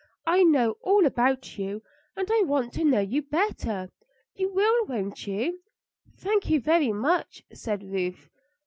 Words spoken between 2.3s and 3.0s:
I want to